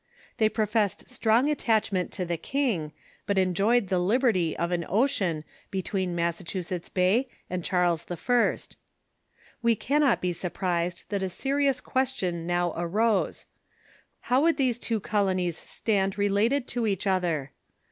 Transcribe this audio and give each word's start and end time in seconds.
They 0.37 0.49
professed 0.49 1.07
strong 1.07 1.47
attachment 1.47 2.11
to 2.13 2.25
the 2.25 2.35
king, 2.35 2.91
but 3.27 3.37
enjoyed 3.37 3.89
the 3.89 3.99
liberty 3.99 4.57
of 4.57 4.71
an 4.71 4.83
ocean 4.89 5.43
between 5.69 6.15
Massachusetts 6.15 6.89
Bay 6.89 7.29
and 7.51 7.63
Charles 7.63 8.07
I. 8.09 8.57
We 9.61 9.75
cannot 9.75 10.19
be 10.19 10.33
surprised 10.33 11.03
that 11.09 11.21
a 11.21 11.29
serious 11.29 11.81
question 11.81 12.47
now 12.47 12.73
arose: 12.75 13.45
How 14.21 14.41
would 14.41 14.57
these 14.57 14.79
two 14.79 14.99
colonies 14.99 15.55
stand 15.55 16.17
related 16.17 16.65
to 16.69 16.87
each 16.87 17.05
other? 17.05 17.51